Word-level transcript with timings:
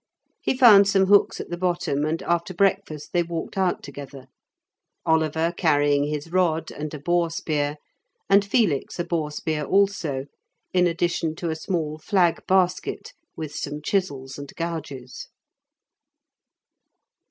He 0.41 0.57
found 0.57 0.87
some 0.87 1.05
hooks 1.05 1.39
at 1.39 1.49
the 1.51 1.57
bottom, 1.59 2.05
and 2.05 2.23
after 2.23 2.55
breakfast 2.55 3.13
they 3.13 3.21
walked 3.21 3.55
out 3.55 3.83
together, 3.83 4.25
Oliver 5.05 5.53
carrying 5.55 6.05
his 6.07 6.31
rod, 6.31 6.71
and 6.71 6.91
a 6.95 6.99
boar 6.99 7.29
spear, 7.29 7.75
and 8.27 8.43
Felix 8.43 8.97
a 8.99 9.03
boar 9.03 9.29
spear 9.29 9.63
also, 9.63 10.25
in 10.73 10.87
addition 10.87 11.35
to 11.35 11.51
a 11.51 11.55
small 11.55 11.99
flag 11.99 12.43
basket 12.47 13.13
with 13.37 13.53
some 13.53 13.79
chisels 13.83 14.39
and 14.39 14.51
gouges. 14.55 15.27